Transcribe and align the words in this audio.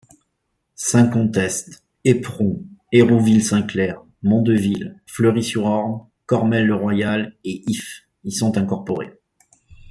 Saint-Contest, 0.73 1.83
Épron, 2.05 2.65
Hérouville-Saint-Clair, 2.91 4.01
Mondeville, 4.23 4.99
Fleury-sur-Orne, 5.05 6.07
Cormelles-le-Royal 6.25 7.37
et 7.43 7.61
Ifs 7.69 8.07
y 8.23 8.31
sont 8.31 8.57
incorporés. 8.57 9.13